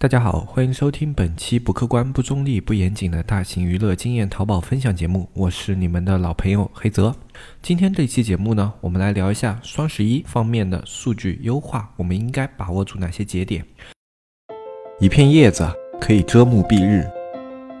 [0.00, 7.12] 大家好，欢迎收听本期不客观、不中立、不严谨的大型娱乐经验淘宝分享节目，我是你们的老朋友黑泽。
[7.60, 13.64] 今天这期节目呢，我们来聊一下双十一方面的数据优化，我们应该把握住哪些节点？
[15.00, 15.68] 一片叶子
[16.00, 17.04] 可以遮目蔽日，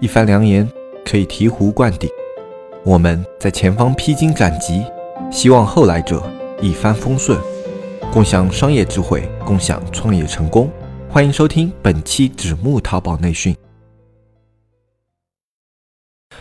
[0.00, 0.68] 一番良言
[1.04, 2.10] 可以醍醐灌顶。
[2.84, 4.84] 我们在前方披荆斩棘，
[5.30, 6.20] 希望后来者
[6.60, 7.38] 一帆风顺，
[8.12, 10.68] 共享商业智慧，共享创业成功。
[11.10, 13.56] 欢迎收听本期纸木淘宝内训。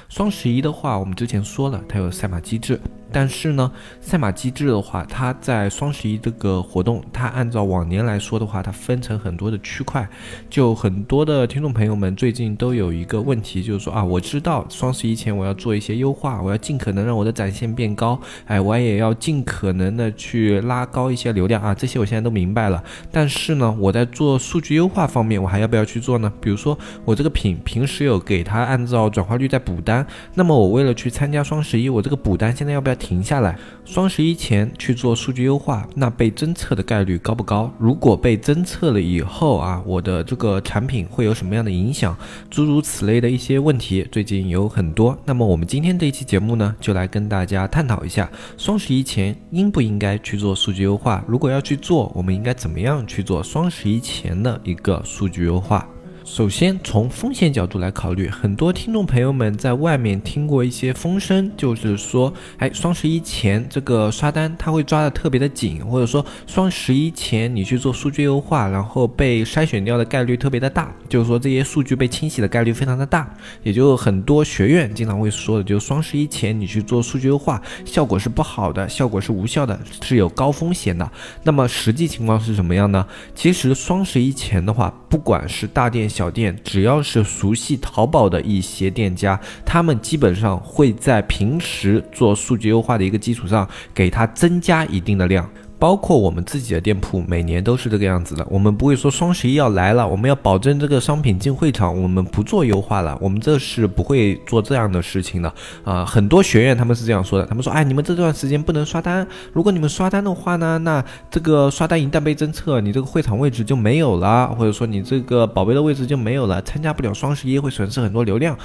[0.10, 2.78] 双十一的话，我们之前说了，它有赛马机制。
[3.12, 3.72] 但是呢，
[4.02, 10.08] 赛马机制的话，它在双十一这个活动，它按照往年来说的话，它分成很多的区块。
[10.50, 22.84] 就很多的听众朋友们最近都有一个问题，就是说啊，我知道双十一前我要做一些优化，我要尽可能让我的展现变高，哎，我也要尽可能的去拉高一些流量啊，这些我现在都明白了。
[23.10, 26.32] 但是呢，我在做数据优化方面，我还要不要去做呢？
[26.42, 32.97] 比如说我这个品平时有给它按照转化率在补单，那么我为了去参加双十一，我这个补单现在要不要？
[32.98, 37.72] 停下来，双十一前去做数据优化，那被侦测的概率高不高？
[37.80, 42.18] 如果被侦测了以后啊，我的这个产品会有什么样的影响？
[42.50, 45.18] 诸如此类的一些问题，最近有很多。
[45.24, 51.24] 那么我们今天这一期节目呢，就来跟大家探讨一下，双十一前应不应该去做数据优化？
[51.28, 55.88] 如果要去做，我们应该怎么样去做双十一前的一个数据优化？
[56.30, 73.34] 首先，从风险角度来考虑，很多听众朋友们在外面听过一些风声，就是说，哎，双十一前这个刷单他会抓的特别的紧，或者说双十一前你去做数据优化，然后被筛选掉的概率特别的大，就是说这些数据被清洗的概率非常的大，
[73.64, 81.10] 也就很多学院经常会说的，就双十一前你去做数据优化，效果是不好的，效果是无效的，是有高风险的。
[81.44, 83.08] 那么实际情况是什么样呢？
[83.34, 86.12] 其实双十一前的话，不管是大店。
[86.18, 95.48] 小店只要是熟悉淘宝的一些店家，他们基本上会在平时做数据优化的一个基础上，给它增加一定的量。
[95.80, 98.46] 包括我们自己的店铺，每年都是这个样子的。
[98.50, 103.18] 我们不会说双十一要来了，我们要保证这个商品进会场，我们不做优化了。
[103.22, 106.04] 我们这是不会做这样的事情的啊！
[106.04, 118.58] 很多学院他们是这样说的，他们说：“哎，你们这段时间不能刷单，如果你们刷单的话呢，那这个刷单一旦被侦测，你这个会场位置就没有了，或者说你这个宝贝的位置就没有了，参加不了双十一会损失很多流量。”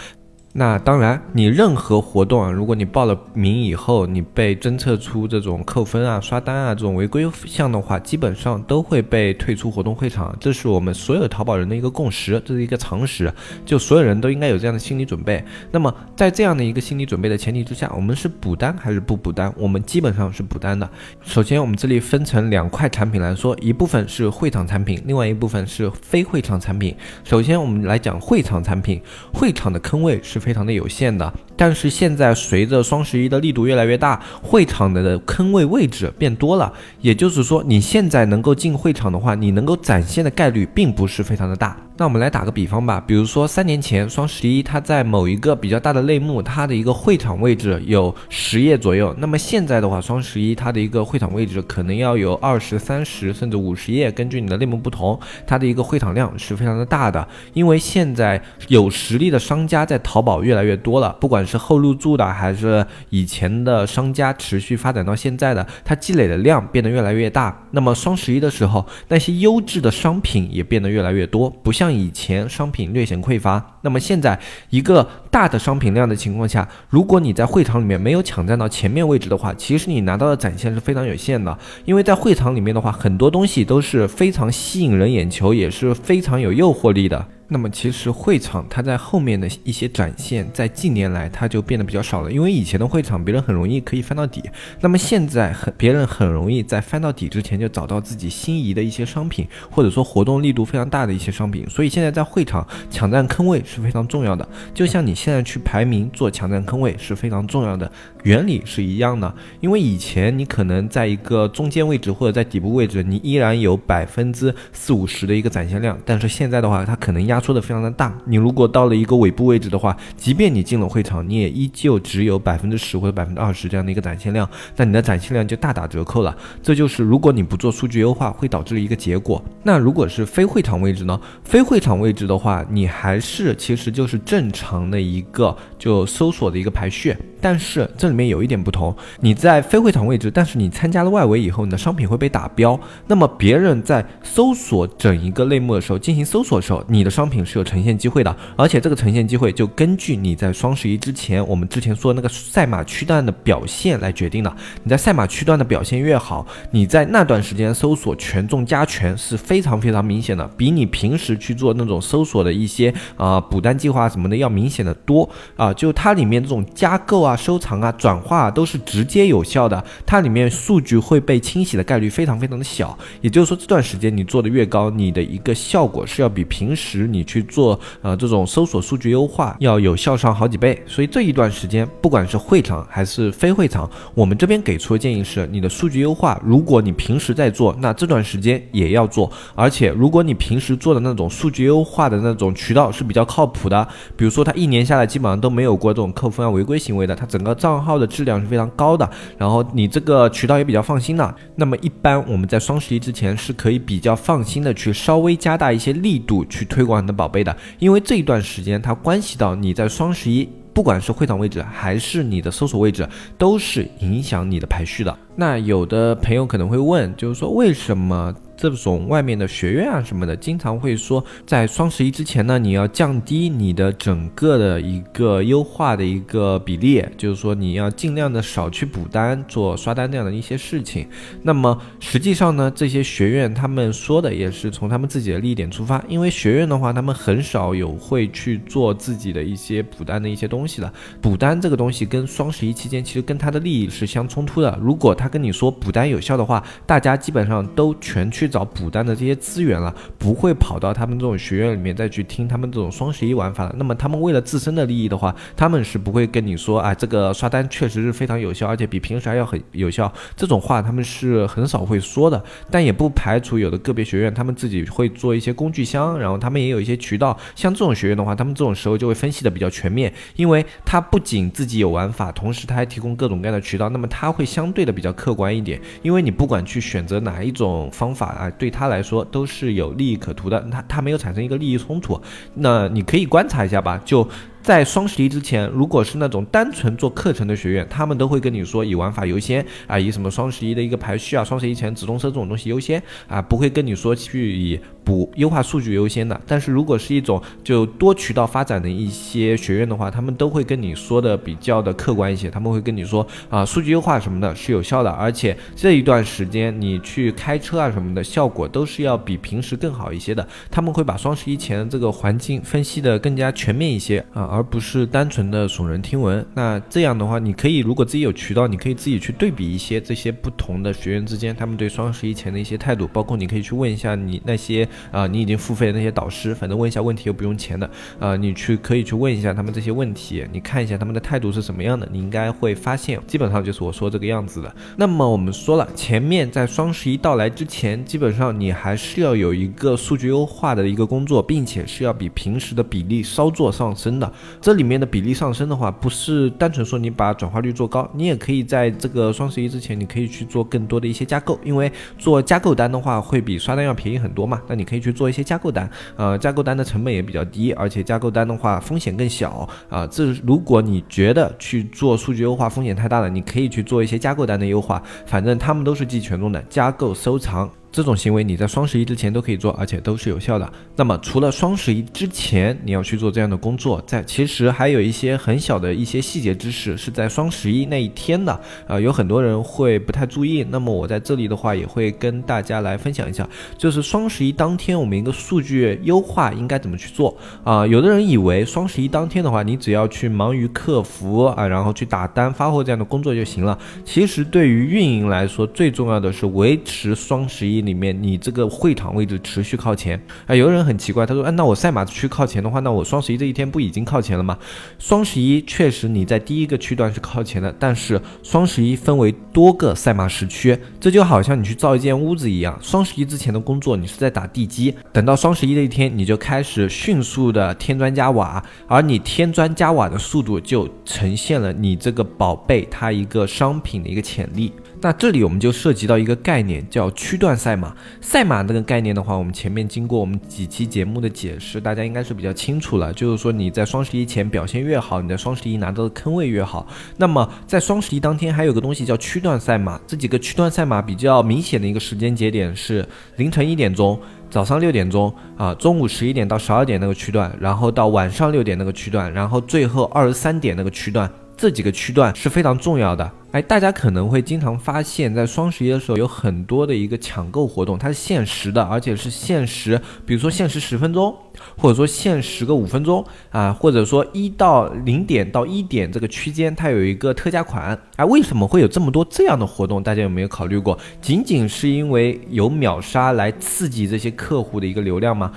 [0.55, 10.37] 那当然，你任何活动啊，如果你报了名以后，你被侦测出这种扣分啊、刷单啊这种违规项的话，基本上都会被退出活动会场。
[10.39, 13.33] 这是我们所有淘宝人的一个共识，这是一个常识，
[13.65, 15.43] 就所有人都应该有这样的心理准备。
[15.71, 19.51] 那么，在这样的一个心理准备的前提之下，我们是补单还是不补单？
[19.57, 20.87] 我们基本上是补单的。
[21.23, 26.95] 首先，我们这里分成两块产品来说，一部分是会场产品，另外一部分是非会场产品。
[27.25, 29.01] 首先，我们来讲会场产品，
[29.33, 30.42] 会场的坑位是。
[30.43, 41.77] 非常的有限的，但是现在随着双十一的力度越来越大，会场的坑位位置变多了，也就是说，你现在能够进会场的话，你能够展现的概率并不是非常的大。
[41.99, 49.15] 那我们来打个比方吧，比如说三年前双十一，它在某一个比较大的类目，它的一个会场位置有十页左右。
[49.19, 57.29] 那么现在的话，双十一它的一个会场位置可能要有二十三十甚至五十页，根据你的类目不同，它的一个会场量是非常的大的。
[57.53, 67.65] 因为现在有实力的商家在淘宝越来越多了，不管是后入驻的还是以前的商家持续发展到现在的，它积累的量变得越来越大。
[67.73, 71.92] 那么双十一的时候，那些优质的商品也变得越来越多，不像。
[71.93, 74.39] 以前商品略显匮乏，那么现在
[74.71, 81.57] 一个大的商品量的情况下，如果你在会场里面没有抢占到前面位置的话，其实你拿到的展现是非常有限的。
[81.85, 87.27] 因为在会场里面的话，很多东西都是非常吸引人眼球，也是非常有诱惑力的。
[87.53, 92.33] 那么其实会场它在后面的一些展现，在近年来它就变得比较少了。
[92.33, 94.43] 因为以前的会场别人很容易可以翻到底，
[94.81, 101.69] 那么现在很别人很容易在翻到底之前就找到自己心仪的一些商品，或者说活动力度非常大的一些商品。
[101.69, 107.93] 所以现在在会场抢占坑位是非常重要的，就像你现在去排名做抢占坑位是非常重要的，
[108.23, 109.31] 原理是一样的。
[109.61, 117.42] 因为以前你可能在一个中间位置或者在底部位置，你依然有百分之四五十的一个展现量，但是现在的话，它可能压。
[117.43, 118.17] 缩的非常的大。
[118.25, 126.35] 你如果到了一个尾部位置的话，即便你进了会场，你也依旧只有百分之十或者百分之二十这样的一个展现量，那你的展现量就大打折扣了。
[126.62, 129.43] 这就是如果你不做数据优化，会导致的一个结果。
[129.62, 131.21] 那如果是非会场位置呢？
[131.44, 137.17] 非会场位置的话，你还是其实就是正常的一个就搜索的一个排序。
[137.41, 142.79] 但是这里面有一点不同，你在非会场位置，但是你参加了外围以后，你的商品会被打标。
[143.09, 148.37] 那么别人在搜索整一个类目的时候，进行搜索的时候，你的商商品是有呈现机会的。
[148.57, 154.53] 而且这个呈现机会就根据你在双十一之前，我们之前说的那个赛马区段的表现来决定的。
[154.83, 165.73] 你在赛马区段的表现越好，你在那段时间搜索权重加权是非常非常明显的，比你平时去做那种搜索的一些啊补单计划什么的要明显的多啊。
[165.73, 167.37] 就它里面这种加购啊。
[167.43, 172.97] 收藏啊，转化都是直接有效的，它里面数据会被清洗的概率非常非常的小。
[173.21, 180.82] 也就是说，这段时间你做的越高，你的一个效果是要比平时你去做呃这种搜索数据优化要有效上好几倍。
[180.87, 189.31] 所以这一段时间，不管是会场还是非会场，我们这边给出的建议是，你的数据优化，如果你平时在做，那这段时间也要做。
[189.55, 193.87] 而且，如果你平时做的那种数据优化的那种渠道是比较靠谱的，
[194.17, 197.12] 比如说他一年下来基本上都没有过这种扣分啊违规行为的。
[197.14, 201.35] 它整个账号的质量是非常高的，然后你这个渠道也比较放心的。
[201.56, 213.06] 那么一般我们在双十一之前是可以比较放心的去稍微加大一些力度去推广你的宝贝的，因为这一段时间它关系到你在双十一，不管是会场位置还是你的搜索位置，
[213.37, 215.14] 都是影响你的排序的。
[215.37, 218.34] 那有的朋友可能会问，就是说为什么？
[218.62, 231.09] 这种外面的学院啊什么的，经常会说，在双十一之前呢，你要降低你的整个的一个优化的一个比例，就是说你要尽量的少去补单、做刷单这样的一些事情。
[231.43, 240.93] 那么实际上呢，这些学院他们说的也是从他们自己的利益点出发，因为学院的话，他们很少有会去做自己的一些补单的一些东西的。
[241.20, 244.79] 补单这个东西跟双十一期间其实跟他的利益是相冲突的。
[244.81, 248.49] 如果他跟你说补单有效的话，大家基本上都全去。
[248.52, 253.75] 找补单的这些资源了，不会跑到他们这种学院里面再去听他们这种双十一玩法了。
[253.78, 260.12] 那么他们为了自身的利益的话，他们是不会跟你说啊，这个刷单确实是非常有效，而且比平时还要很有效。
[260.37, 262.43] 这种话他们是很少会说的。
[262.70, 267.38] 但也不排除有的个别学院他们自己会做一些工具箱，然后他们也有一些渠道。
[267.54, 275.81] 像这种学院的话，他们这种时候就会分析的比较全面，因为他不仅自己有玩法，同时他还提供各种各样的渠道，那么他会相对的比较客观一点。
[276.02, 278.31] 因为你不管去选择哪一种方法。
[278.32, 282.20] 啊，对他来说都是有利益可图的，他他没有产生一个利益冲突，
[282.55, 284.29] 那你可以观察一下吧，就。
[284.62, 296.41] 在双十一之前，如果是那种单纯做课程的学院，他们都会跟你说以玩法优先啊，以什么双十一的一个排序啊，双十一前直通车这种东西优先啊，不会跟你说去以补优化数据优先的。
[296.47, 310.47] 但是如果是一种就多渠道发展的一些学院的话，他们都会跟你说的比较的客观一些，他们会跟你说啊，数据优化什么的是有效的，而且这一段时间你去开车啊什么的效果都是要比平时更好一些的。
[310.70, 314.51] 他们会把双十一前这个环境分析的更加全面一些啊。
[314.52, 316.44] 而不是单纯的耸人听闻。
[316.54, 334.75] 那这样的话，你可以如果自己有渠道，你可以自己去对比一些这些不同的学员之间他们对双十一前的一些态度，包括你可以去问一下你那些啊你已经付费的那些导师，反正问一下问题又不用钱的啊，你去可以去问一下他们这些问题，你看一下他们的态度是什么样的，你应该会发现基本上就是我说这个样子的。
[334.96, 344.31] 那么我们说了，前面在双十一到来之前，基本上你还是要有一个数据优化的一个工作，并且是要比平时的比例稍作上升的。
[344.61, 354.61] 这里面的比例上升的话，不是单纯说你把转化率做高，你也可以在这个双十一之前，你可以去做更多的一些加购，因为做加购单的话会比刷单要便宜很多嘛。
[354.67, 360.07] 那你可以去做一些加购单，呃，加购单的成本也比较低，而且加购单的话风险更小啊。
[360.07, 367.71] 这如果你觉得去做数据优化风险太大了，你可以去做一些加购单的优化，反正他们都是记权重的，加购收藏。
[367.92, 370.72] 这种行为你在双十一之前都可以做，而且都是有效的。
[370.96, 380.64] 那么除了双十一之前你要去做这样的工作，在其实还有一些很小的一些细节知识是在双十一那一天的，呃，有很多人会不太注意。
[380.70, 383.46] 那么我在这里的话也会跟大家来分享一下，
[383.76, 387.87] 就是双十一当天我们一个数据优化应该怎么去做啊？
[387.87, 393.78] 有的人以为双十一当天的话，你只要去忙于客服啊，然后去打单发货这样的工作就行了。
[394.02, 397.82] 其实对于运营来说，最重要的是维持双十一。
[397.85, 400.55] 里面，你这个会场位置持续靠前啊。
[400.55, 404.59] 有人很奇怪，他说，哎，那我赛马区靠前的话，那我双十一这一天不已经靠前了吗？
[404.99, 424.73] 双十一确实你在第一个区段是靠前的，但是双十一分为多个赛马时区，这就好像你去造一间屋子一样，双十一之前的工作你是在打地基，等到双十一的一天，你就开始迅速的添砖加瓦，而你添砖加瓦的速度就呈现了你这个宝贝它一个商品的一个潜力。
[425.02, 427.92] 那这里我们就涉及到一个概念，叫区段赛马。
[428.21, 433.12] 赛马这个概念的话，我们前面经过我们几期节目的解释，大家应该是比较清楚了。
[433.12, 436.87] 就是说你在双十一前表现越好，你在双十一拿到的坑位越好。
[437.16, 440.00] 那么在双十一当天，还有个东西叫区段赛马。
[440.06, 443.04] 这几个区段赛马比较明显的一个时间节点是
[443.38, 444.16] 凌晨一点钟、
[444.49, 451.28] 早上六点钟啊、中午十一点到十二点那个区段，然后到晚上六点那个区段，然后最后二十三点那个区段。
[451.62, 453.31] 这几个区段是非常重要的。
[453.52, 461.33] 哎，大家可能会经常发现，在双十一的时候有很多的一个抢购活动，它是限时的，而且是限时，比如说限时十分钟，
[461.76, 467.97] 或者说限时个五分钟啊，或者说一到零点到一点这个区间，它有一个特价款。
[468.16, 470.02] 啊，为什么会有这么多这样的活动？
[470.02, 470.99] 大家有没有考虑过？
[471.21, 475.52] 仅仅是因为有秒杀来刺激这些客户的一个流量吗？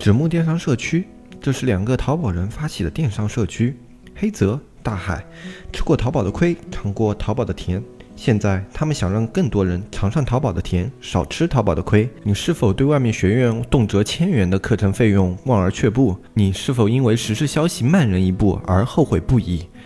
[0.00, 1.06] 纸木电商社区。
[1.46, 3.78] 这是两个淘宝人发起的电商社区，
[4.16, 5.24] 黑泽、大海
[5.72, 7.80] 吃过淘宝的亏，尝过淘宝的甜，
[8.16, 12.10] 现在他们想让更多人尝上淘宝的甜，少吃淘宝的亏。
[12.24, 16.18] 你是否对外面学院动辄千元的课程费用望而却步？
[16.34, 19.68] 你是否因为时事消息慢人一步而后悔不已？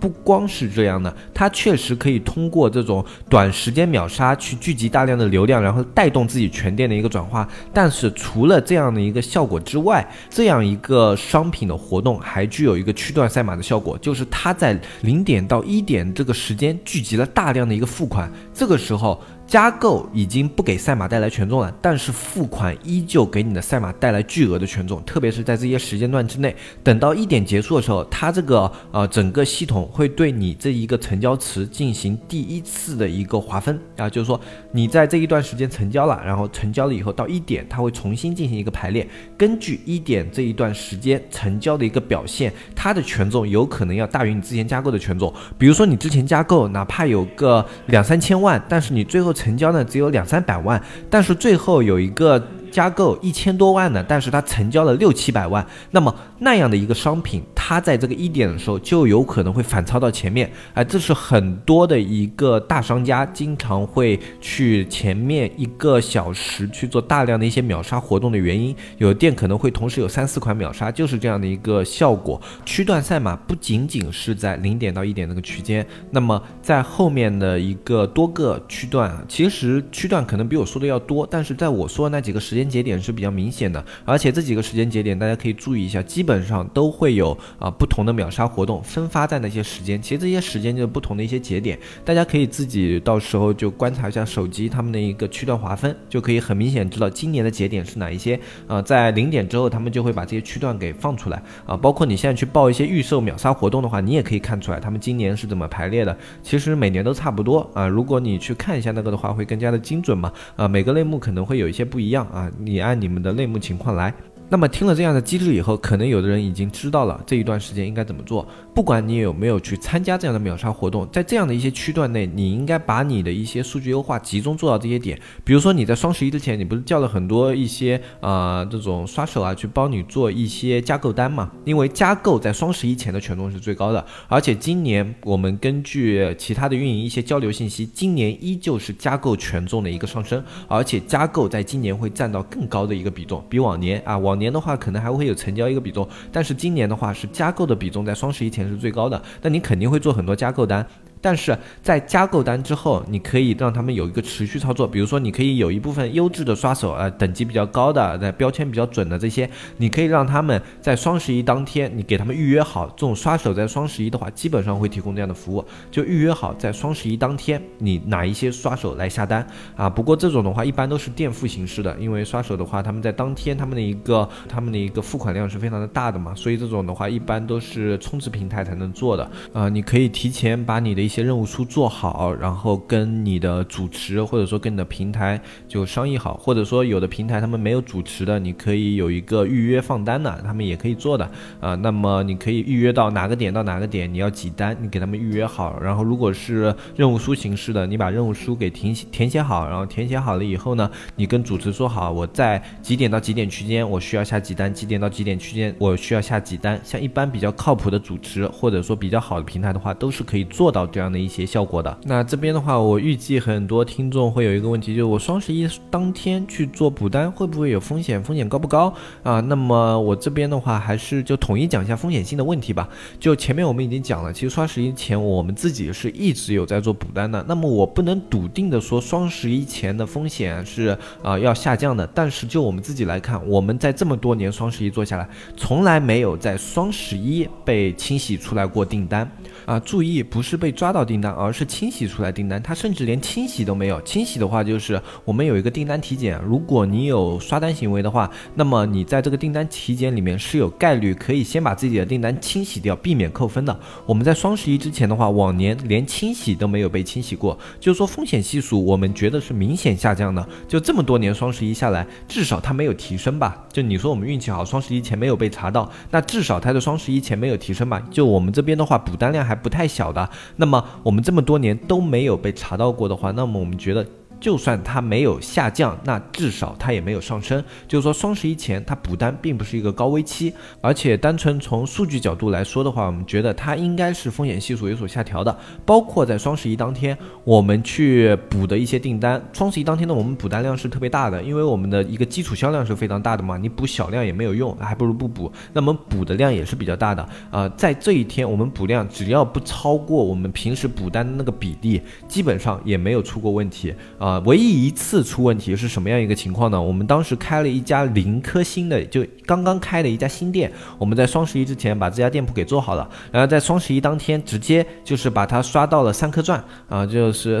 [0.00, 7.46] 不光是这样的，它确实可以通过这种短时间秒杀去聚集大量的流量，然后带动自己全店的一个转化。
[7.72, 19.22] 但是除了这样的一个效果之外，这样一个商品的活动还具有一个区段赛马的效果，就是它在零点到一点这个时间聚集了大量的一个付款，这个时候。
[19.50, 26.54] 加购已经不给赛马带来权重了，但是付款依旧给你的赛马带来巨额的权重，特别是在这些时间段之内，
[26.84, 34.40] 等到一点结束的时候，它这个呃整个系统会对你这一个成交池进行第一次的一个划分啊，就是说
[34.70, 39.04] 你在这一段时间成交了，然后成交了以后到一点，它会重新进行一个排列，
[39.36, 49.34] 根据一点这一段时间成交的一个表现，它的权重有可能要大于你之前加购的权重，比如说你之前加购哪怕有个两三千万，但是你最后。
[49.40, 52.42] 成交呢只有两三百万，但是最后有一个。
[52.70, 68.74] 加购一千多万的，但是他成交了六七百万，那么那样的一个商品，它在这个一点的时候就有可能会反超到前面，哎，这是很多的一个大商家经常会去前面一个小时去做大量的一些秒杀活动的原因。
[68.98, 72.40] 有的店可能会同时有三四款秒杀，就是这样的一个效果。
[72.66, 82.40] 区段赛马不仅仅是在零点到一点那个区间，那么在后面的一个多个区段，其实区段可能比我说的要多，但是在我说的那几个。
[82.40, 90.00] 时间节点是比较明显的，而且这几个时间节点大家可以注意一下，基本基本上都会有啊不同的秒杀活动分发在那些时间。
[90.00, 98.38] 其实这些时间就是不同的一些节点，大家可以自己到时候就观察一下手机他们的一个区段划分，就可以很明显知道今年的节点是哪一些。
[98.68, 101.76] 啊，在零点之后，他们就会把这些区段给放出来啊。
[101.76, 106.16] 包括你现在去报一些预售秒杀活动的话，你也可以看出来他们今年是怎么排列的。
[106.44, 107.88] 其实每年都差不多啊。
[107.88, 110.32] 如果你去看一下那个的话，会更加的精准嘛。
[110.54, 112.48] 啊，每个类目可能会有一些不一样啊。
[112.56, 114.14] 你按你们的类目情况来。
[114.52, 118.44] 那么听了这样的机制以后，可能有的人已经知道了这一段时间应该怎么做。
[118.74, 125.16] 不管你有没有去参加这样的秒杀活动，在这样的一些区段内，你应该把你的一些数据优化集中做到这些点。
[125.44, 131.48] 比如说你在双十一之前，你不是叫了很多一些啊这种刷手啊去帮你做一些加购单嘛？
[131.64, 144.39] 因为加购在双十一前的权重是最高的，而且今年我们根据其他的运营一些交流信息，今年依旧是加购权重的一个上升，而且加购在今年会占到更高的一个比重，比往年啊往。
[144.40, 150.84] 年的话可能还会有成交一个比重，但是今年的话是加购的比重在双十一前是最高的，那你肯定会做很多加购单。
[151.20, 169.46] 但是在加购单之后，你可以让他们有一个持续操作，比如说你可以有一部分优质的刷手，呃，等级比较高的，在标签比较准的这些，你可以让他们在双十一当天，你给他们预约好，这种刷手在双十一的话，基本上会提供这样的服务，就预约好在双十一当天，你哪一些刷手来下单
[169.76, 169.90] 啊？
[169.90, 179.68] 不过这种的话，一般都是垫付形式的，因为刷手的话，他们在当天他们的一个他们的一个付款量是非常的大的嘛，所以这种的话，一般都是充值平台才能做的啊。
[179.68, 191.74] 你可以提前把你的一些任务书做好，然后跟你的主持或者说跟你的平台就商议好，或者说有的平台他们没有主持的，你可以有一个预约放单的，他们也可以做的啊。
[191.74, 195.80] 那么你可以预约到哪个点到哪个点，你要几单，你给他们预约好。
[195.82, 206.80] 然后如果是任务书形式的，你把任务书给填写填写好，然后填写好了以后呢，你跟主持说好，我在几点到几点区间我需要下几单，几点到几点区间我需要下几单。
[206.84, 211.98] 像一般比较靠谱的主持或者说比较好的平台的话，都是可以做到这这样的一些效果的。
[212.04, 218.22] 那这边的话，我预计很多听众会有一个问题，就是我双十一当天去做补单会不会有风险？
[218.22, 218.92] 风险高不高
[219.22, 219.40] 啊？
[219.40, 222.86] 那么我这边的话，还是就统一讲一下风险性的问题吧。
[223.18, 227.42] 就前面我们已经讲了，其实双十一前我们自己是一直有在做补单的。
[227.48, 235.26] 那么我不能笃定的说双十一前的风险是啊要下降的，但是就我们自己来看，我们在这么多年双十一做下来，
[235.56, 239.26] 从来没有在双十一被清洗出来过订单。
[239.64, 242.60] 啊，注意，不是被抓刷到订单，而是清洗出来订单。
[242.60, 244.02] 它甚至连清洗都没有。
[244.02, 253.78] 清洗的话，就是我们有一个订单体检，如果你有刷单行为的话，那么你在这个订单体检里面是有概率可以先把自己的订单清洗掉，避免扣分的。
[254.04, 260.44] 我们在双十一之前的话，往年连清洗都没有被清洗过，就是说风险系数我们觉得是明显下降的。
[260.66, 263.64] 就这么多年双十一下来，至少它没有提升吧？
[263.72, 268.02] 就你说我们运气好，双十一前没有被查到，那至少它的双十一前没有提升吧？
[268.10, 269.60] 就我们这边的话，补单量还。
[269.60, 274.06] 不太小的，那么我们这么多年都没有被查到过的话，那么我们觉得。
[274.40, 277.62] 就算它没有下降，那至少它也没有上升。
[277.86, 285.56] 就是说，双十一前它补单并不是一个高危期，而且单纯从数据角度来说的话，我们觉得它应该是风险系数有所下调的。
[285.84, 295.52] 包括在双十一当天，我们去补的一些订单，双十一当天呢，我们补单量是特别大的，因为我们的一个基础销量是非常大的嘛，你补小量也没有用，还不如不补。
[295.72, 297.28] 那么补的量也是比较大的。
[297.50, 304.29] 呃，在这一天我们补量只要不超过我们平时补单的那个比例，基本上也没有出过问题啊。
[304.30, 306.80] 啊，唯一一次出问题是什么样一个情况呢？
[306.80, 317.60] 我们当时开了一家零颗星的，就刚刚开的一家新店，我们在双十一之前把这家店铺给做好了，然后在双十一当天直接就是把它刷到了三颗钻啊，就是。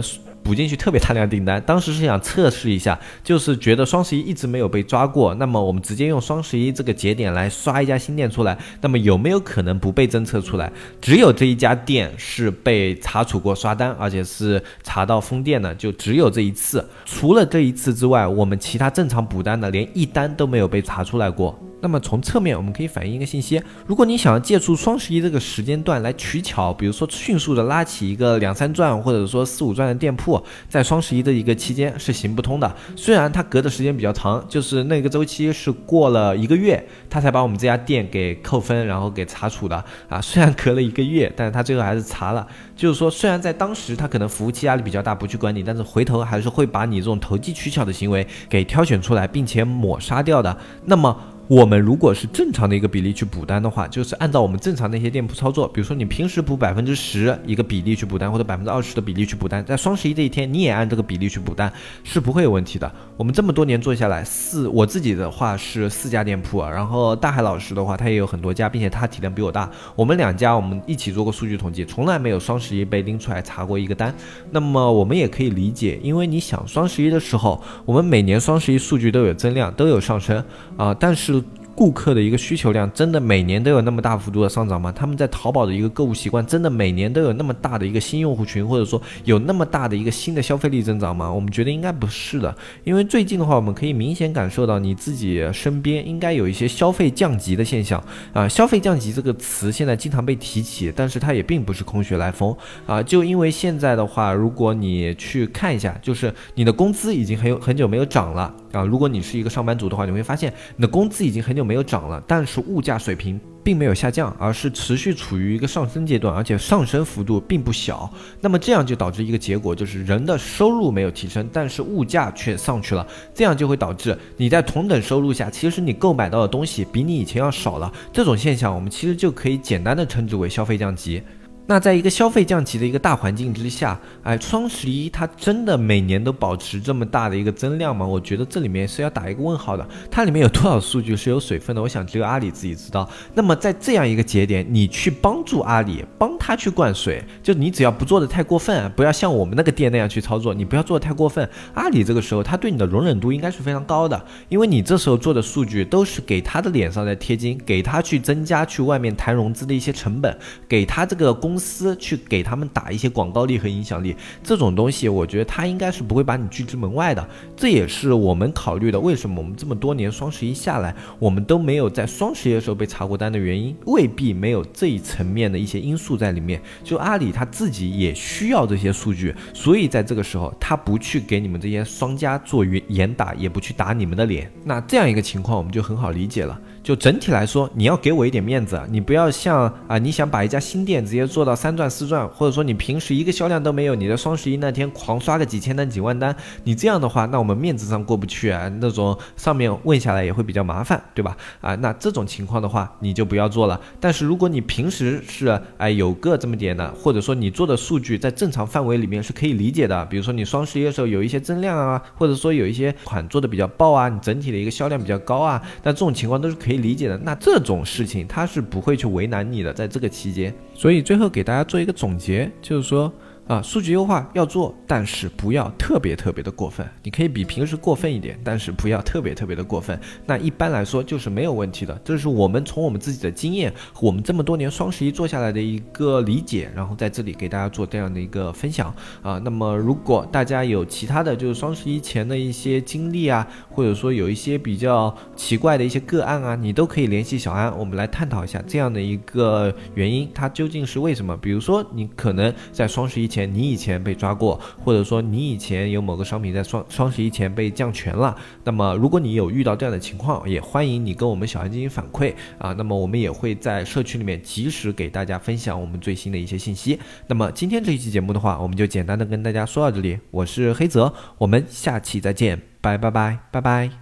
[0.50, 10.72] 补进去特别大量订单，当时是想测试一下，就是觉得双十一一直没有被抓过，那么我们直接用双十一这个节点来刷一家新店出来，那么有没有可能不被侦测出来？
[11.00, 16.84] 只有这一家店是被查处过刷单，而且是查到封店的，就只有这一次。
[17.04, 21.56] 除了这一次之外，我们其他正常补单的连一单都没有被查出来过。
[21.82, 32.74] 那么从侧面我们可以反映一个信息：如果你想要借助双十一这个时间段来取巧，比如说迅速的拉起一个两三钻或者说四五钻的店铺，在双十一的一个期间是行不通的。
[32.96, 40.20] 虽然它隔的时间比较长，就是那个周期是过了一个月，他才把我们这家店给扣分，然后给查处的啊。
[40.20, 42.46] 虽然隔了一个月，但是他最后还是查了。
[42.74, 50.56] 就是说，虽然在当时他可能服务器压力比较大，不去管你，但是回头还是会把你这种投机取巧的行为给挑选出来，并且抹杀掉的。
[50.84, 51.16] 那么。
[51.50, 61.72] 我们如果是正常的一个比例去补单的话，就是按照我们正常那些店铺操作，比如说你平时补百分之十一个比例去补单，或者百分之二十的比例去补单，在双十一这一天你也按这个比例去补单，
[62.04, 62.88] 是不会有问题的。
[63.16, 74.14] 我们这么多年做下来，四我自己的话是四家店铺，然后大海老师的话他也有很多家，并且他体量比我大，我们两家我们一起做过数据统计，从来没有双十一被拎出来查过一个单。
[74.52, 80.44] 那么我们也可以理解，因为你想双十一的时候，我们每年双十一数据都有增量，都有上升
[80.76, 81.39] 啊，但是。
[81.80, 84.92] 顾客的一个需求量真的每年都有那么大幅度的上涨吗？
[84.92, 91.32] 他们在淘宝的一个购物习惯真的每年都有那么大的一个新用户群，或者说有那么大的一个新的消费力增长吗？
[91.32, 97.98] 我们觉得应该不是的，因为最近的话，我们可以明显感受到你自己身边应该有一些消费降级的现象
[98.34, 98.46] 啊。
[98.46, 103.02] 消费降级这个词现在经常被提起，但是它也并不是空穴来风啊。
[103.02, 108.84] 就因为现在的话，如果你去看一下，就是你的工资已经很有很久没有涨了啊。
[108.84, 111.69] 如果你是一个上班族的话，你会发现你的工资已经很久。
[111.70, 118.12] 没有涨了，但是物价水平并没有下降，而是持续处于一个上升阶段，而且上升幅度并不小。
[118.40, 123.06] 那么这样就导致一个结果，就是人的收入没有提升，但是物价却上去了。
[123.32, 127.92] 这样就会导致你在同等收入下，其实你购买到的东西比你以前要少了。
[128.12, 131.22] 这种现象，我们其实就可以简单的称之为消费降级。
[131.70, 138.04] 那在一个消费降级的一个大环境之下，哎，双十一它真的每年都保持这么大的一个增量吗？
[138.04, 139.88] 我觉得这里面是要打一个问号的。
[140.10, 141.80] 它里面有多少数据是有水分的？
[141.80, 143.08] 我想只有阿里自己知道。
[143.34, 151.48] 那么在这样一个节点，你去帮助阿里，帮他去灌水，就你只要不做的太过分，不要像我们那个店那样去操作，你不要做的太过分。
[151.74, 160.36] 阿里这个时候他对你的容忍度应该是非常高的，因为你这时候做的数据都是给他的脸上在贴金，给他去增加去外面谈融资的一些成本，
[160.68, 167.28] 给他这个公司去给他们打一些广告力和影响力，这种东西我觉得他应该是不会把你拒之门外的。
[167.54, 176.60] 这也是我们考虑的，为什么我们这么多年双十一下来，我们都没有在双十一的时候被查过单的原因，未必没有这一层面的一些因素在里面。
[176.82, 184.50] 就阿里他自己也需要这些数据，所以在这个时候他不去给你们这些商家做严严打，也不去打你们的脸。
[184.64, 186.58] 那这样一个情况，我们就很好理解了。
[186.82, 201.36] 就整体来说，你要给我一点面子，你不要像啊，你想把一家新店直接做到三赚四赚，或者说你平时一个销量都没有，你在双十一那天狂刷个几千单几万单，你这样的话，那我们面子上过不去啊，那种上面问下来也会比较麻烦，对吧？
[201.60, 203.78] 啊，那这种情况的话，你就不要做了。
[204.00, 216.69] 但是如果你平时是哎有个这么点的，或者说你做的数据在正常范围里面是可以理解的，比如说你双十一的时候有一些增量啊，或者说有一些款做的比较爆啊，你整体的一个销量比较高啊，那这种情况都是可以。
[216.70, 223.12] 可以理解的，那这种事情他是不会去为难你的，在这个期间，所以最后给大家做一个总结，就是说。
[223.50, 226.88] 啊，数据优化要做，但是不要特别特别的过分。
[227.02, 229.98] 你可以比平时过分一点，但是不要特别特别的过分。
[230.24, 232.00] 那一般来说就是没有问题的。
[232.04, 239.40] 这是我们从我们自己的经验，我们这么多年双十一做下来的一个理解，然后在这里给大家做这样的一个分享啊。
[239.44, 251.36] 那么如果大家有其他的就是双十一前的一些经历啊，或者说有一些比较奇怪的一些个案啊，你都可以联系小安，我们来探讨一下这样的一个原因，它究竟是为什么？
[251.38, 262.72] 比如说你可能在双十一前你以前被抓过，或者说你以前有某个商品在双双十一前被降权了，那么如果你有遇到这样的情况，也欢迎你跟我们小安进行反馈啊。
[262.72, 266.98] 那么我们也会在社区里面及时给大家分享我们最新的一些信息。
[267.26, 270.18] 那么今天这一期节目的话，我们就简单的跟大家说到这里。
[270.30, 273.99] 我是黑泽，我们下期再见，拜拜拜拜拜。